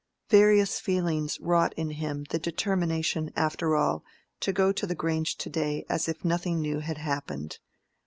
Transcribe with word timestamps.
Various 0.31 0.79
feelings 0.79 1.39
wrought 1.39 1.73
in 1.77 1.91
him 1.91 2.23
the 2.31 2.39
determination 2.39 3.29
after 3.35 3.75
all 3.75 4.03
to 4.39 4.51
go 4.51 4.71
to 4.71 4.87
the 4.87 4.95
Grange 4.95 5.37
to 5.37 5.47
day 5.47 5.85
as 5.89 6.09
if 6.09 6.25
nothing 6.25 6.59
new 6.59 6.79
had 6.79 6.97
happened. 6.97 7.59